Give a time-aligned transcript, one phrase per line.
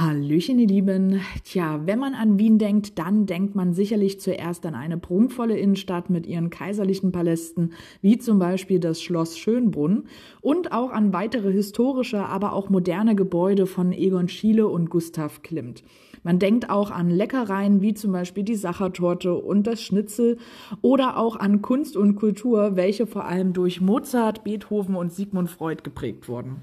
[0.00, 1.20] Hallöchen, ihr Lieben.
[1.44, 6.08] Tja, wenn man an Wien denkt, dann denkt man sicherlich zuerst an eine prunkvolle Innenstadt
[6.08, 10.04] mit ihren kaiserlichen Palästen, wie zum Beispiel das Schloss Schönbrunn,
[10.40, 15.82] und auch an weitere historische, aber auch moderne Gebäude von Egon Schiele und Gustav Klimt.
[16.22, 20.38] Man denkt auch an Leckereien wie zum Beispiel die Sachertorte und das Schnitzel
[20.80, 25.82] oder auch an Kunst und Kultur, welche vor allem durch Mozart, Beethoven und Sigmund Freud
[25.82, 26.62] geprägt wurden.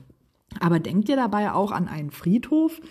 [0.60, 2.82] Aber denkt ihr dabei auch an einen Friedhof?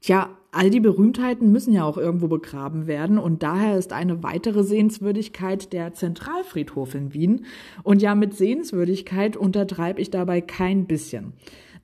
[0.00, 4.64] Tja, all die Berühmtheiten müssen ja auch irgendwo begraben werden und daher ist eine weitere
[4.64, 7.44] Sehenswürdigkeit der Zentralfriedhof in Wien.
[7.84, 11.34] Und ja, mit Sehenswürdigkeit untertreibe ich dabei kein bisschen.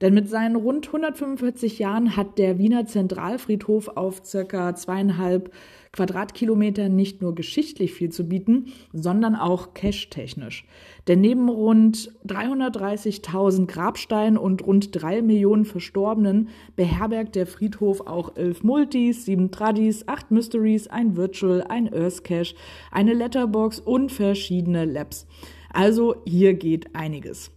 [0.01, 5.53] Denn mit seinen rund 145 Jahren hat der Wiener Zentralfriedhof auf circa zweieinhalb
[5.93, 10.65] Quadratkilometer nicht nur geschichtlich viel zu bieten, sondern auch cash-technisch.
[11.07, 18.63] Denn neben rund 330.000 Grabsteinen und rund drei Millionen Verstorbenen beherbergt der Friedhof auch elf
[18.63, 22.55] Multis, sieben Tradis, acht Mysteries, ein Virtual, ein Earth Cache,
[22.91, 25.27] eine Letterbox und verschiedene Labs.
[25.73, 27.51] Also hier geht einiges.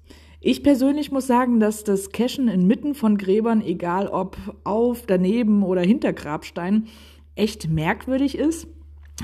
[0.44, 5.82] Ich persönlich muss sagen, dass das Cashen inmitten von Gräbern, egal ob auf, daneben oder
[5.82, 6.88] hinter Grabsteinen,
[7.36, 8.68] echt merkwürdig ist.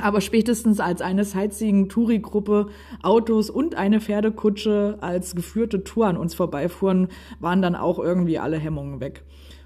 [0.02, 2.67] Aber spätestens als eine Sightseeing-Touri-Gruppe
[3.02, 7.08] Autos und eine Pferdekutsche als geführte Tour an uns vorbeifuhren,
[7.39, 9.23] waren dann auch irgendwie alle Hemmungen weg.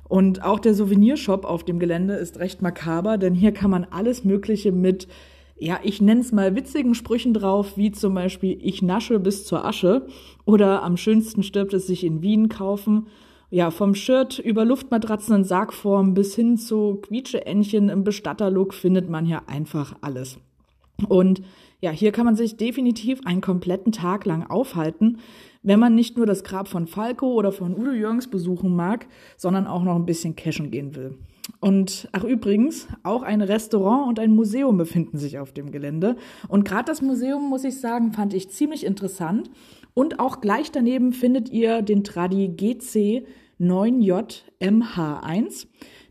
[0.07, 4.23] Und auch der Souvenirshop auf dem Gelände ist recht makaber, denn hier kann man alles
[4.23, 5.07] Mögliche mit
[5.63, 9.63] ja, ich nenne es mal witzigen Sprüchen drauf, wie zum Beispiel ich nasche bis zur
[9.63, 10.07] Asche
[10.43, 13.05] oder am schönsten stirbt es sich in Wien kaufen.
[13.53, 19.25] Ja, vom Shirt über Luftmatratzen in Sargform bis hin zu Quietscheentchen im Bestatterlook findet man
[19.25, 20.37] hier einfach alles.
[21.09, 21.41] Und
[21.81, 25.17] ja, hier kann man sich definitiv einen kompletten Tag lang aufhalten,
[25.63, 29.67] wenn man nicht nur das Grab von Falco oder von Udo Jürgens besuchen mag, sondern
[29.67, 31.17] auch noch ein bisschen cashen gehen will.
[31.59, 36.15] Und ach übrigens, auch ein Restaurant und ein Museum befinden sich auf dem Gelände.
[36.47, 39.51] Und gerade das Museum, muss ich sagen, fand ich ziemlich interessant.
[39.93, 43.25] Und auch gleich daneben findet ihr den Tradi GC
[43.61, 45.67] 9JMH1.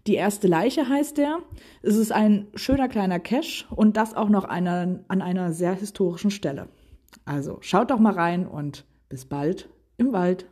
[0.07, 1.41] Die erste Leiche heißt der.
[1.83, 6.31] Es ist ein schöner kleiner Cache und das auch noch eine, an einer sehr historischen
[6.31, 6.69] Stelle.
[7.25, 9.69] Also schaut doch mal rein und bis bald
[9.99, 10.47] im Wald.